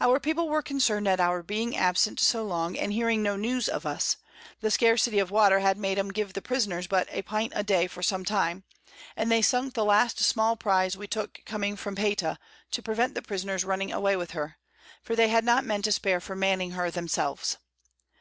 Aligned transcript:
Our 0.00 0.20
People 0.20 0.48
were 0.48 0.62
concern'd 0.62 1.08
at 1.08 1.18
our 1.18 1.42
being 1.42 1.76
absent 1.76 2.20
so 2.20 2.44
long, 2.44 2.78
and 2.78 2.92
hearing 2.92 3.24
no 3.24 3.34
News 3.34 3.68
of 3.68 3.84
us, 3.84 4.16
the 4.60 4.70
Scarcity 4.70 5.18
of 5.18 5.32
Water 5.32 5.58
had 5.58 5.76
made 5.76 5.98
'em 5.98 6.12
give 6.12 6.34
the 6.34 6.40
Prisoners 6.40 6.86
but 6.86 7.08
a 7.10 7.22
Pint 7.22 7.52
a 7.56 7.64
Day 7.64 7.88
for 7.88 8.00
some 8.00 8.24
time; 8.24 8.62
and 9.16 9.32
they 9.32 9.42
sunk 9.42 9.74
the 9.74 9.84
last 9.84 10.20
small 10.20 10.54
Prize 10.54 10.96
we 10.96 11.08
took 11.08 11.40
coming 11.44 11.74
from 11.74 11.96
Payta, 11.96 12.38
to 12.70 12.82
prevent 12.82 13.16
the 13.16 13.20
Prisoners 13.22 13.64
running 13.64 13.92
away 13.92 14.14
with 14.14 14.30
her, 14.30 14.58
for 15.02 15.16
they 15.16 15.26
had 15.26 15.44
not 15.44 15.64
Men 15.64 15.82
to 15.82 15.90
spare 15.90 16.20
for 16.20 16.36
manning 16.36 16.70
her 16.78 16.88
themselves. 16.88 17.58